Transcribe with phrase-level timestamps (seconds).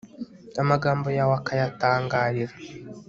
[0.61, 2.53] amagambo yawe akayatangarira